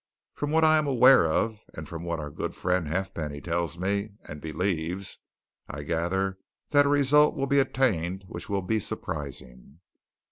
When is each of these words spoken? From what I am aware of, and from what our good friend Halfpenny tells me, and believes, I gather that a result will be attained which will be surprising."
From 0.33 0.49
what 0.49 0.63
I 0.63 0.79
am 0.79 0.87
aware 0.87 1.31
of, 1.31 1.63
and 1.75 1.87
from 1.87 2.03
what 2.03 2.19
our 2.19 2.31
good 2.31 2.55
friend 2.55 2.87
Halfpenny 2.87 3.39
tells 3.39 3.77
me, 3.77 4.09
and 4.27 4.41
believes, 4.41 5.19
I 5.69 5.83
gather 5.83 6.39
that 6.71 6.87
a 6.87 6.89
result 6.89 7.35
will 7.35 7.45
be 7.45 7.59
attained 7.59 8.25
which 8.27 8.49
will 8.49 8.63
be 8.63 8.79
surprising." 8.79 9.77